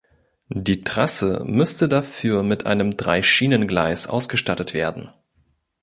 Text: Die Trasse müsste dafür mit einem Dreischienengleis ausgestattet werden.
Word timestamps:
Die 0.49 0.83
Trasse 0.83 1.43
müsste 1.45 1.87
dafür 1.87 2.41
mit 2.41 2.65
einem 2.65 2.97
Dreischienengleis 2.97 4.07
ausgestattet 4.07 4.73
werden. 4.73 5.11